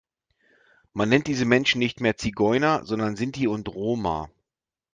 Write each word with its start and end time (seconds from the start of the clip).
Man 0.93 1.09
nennt 1.09 1.27
diese 1.27 1.45
Menschen 1.45 1.77
nicht 1.77 2.01
mehr 2.01 2.17
Zigeuner, 2.17 2.83
sondern 2.85 3.15
Sinti 3.15 3.47
und 3.47 3.69
Roma. 3.69 4.31